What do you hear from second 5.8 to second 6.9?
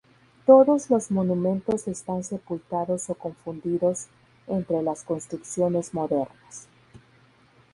modernas.